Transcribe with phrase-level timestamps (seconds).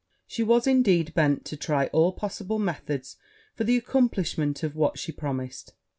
[0.25, 3.17] She was, indeed, bent to try all possible methods
[3.53, 5.73] for the accomplishment of what she promised.